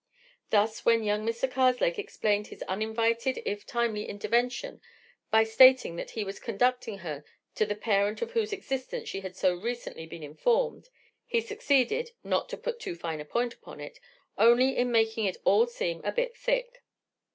[0.49, 1.47] Thus when young Mr.
[1.47, 4.81] Karslake explained his uninvited if timely intervention
[5.29, 9.35] by stating that he was conducting her to the parent of whose existence she had
[9.35, 10.89] so recently been informed,
[11.27, 16.01] he succeeded—not to put too fine a point upon it—only in making it all seem
[16.03, 16.81] a bit thick.